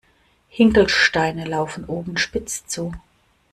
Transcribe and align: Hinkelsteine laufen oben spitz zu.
Hinkelsteine 0.49 1.45
laufen 1.45 1.85
oben 1.85 2.17
spitz 2.17 2.65
zu. 2.65 2.91